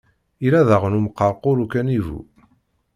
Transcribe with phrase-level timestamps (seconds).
[0.43, 2.19] Yella daɣen umqerqur ukanivu.